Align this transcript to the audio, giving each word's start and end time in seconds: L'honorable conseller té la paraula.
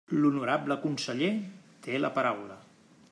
L'honorable 0.21 0.77
conseller 0.85 1.29
té 1.89 2.01
la 2.03 2.13
paraula. 2.17 2.59